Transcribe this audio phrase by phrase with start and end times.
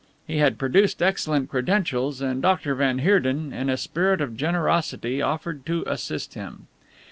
[0.25, 2.73] He had produced excellent credentials, and Dr.
[2.73, 6.65] van Heerden, in a spirit of generosity, offered to assist him.